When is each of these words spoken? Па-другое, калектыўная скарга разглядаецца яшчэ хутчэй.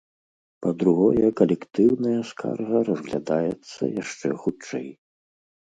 Па-другое, 0.65 1.27
калектыўная 1.41 2.15
скарга 2.31 2.77
разглядаецца 2.89 3.81
яшчэ 4.01 4.27
хутчэй. 4.43 4.93